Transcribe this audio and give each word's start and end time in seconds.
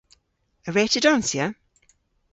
A 0.67 0.69
wre'ta 0.71 0.99
donsya? 1.03 1.45